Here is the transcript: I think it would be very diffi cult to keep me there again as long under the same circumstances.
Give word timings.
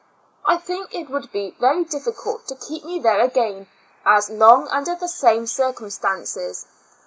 I 0.43 0.57
think 0.57 0.95
it 0.95 1.11
would 1.11 1.31
be 1.31 1.55
very 1.59 1.85
diffi 1.85 2.17
cult 2.17 2.47
to 2.47 2.55
keep 2.55 2.83
me 2.83 2.97
there 2.97 3.19
again 3.19 3.67
as 4.03 4.31
long 4.31 4.67
under 4.69 4.95
the 4.95 5.07
same 5.07 5.45
circumstances. 5.45 6.65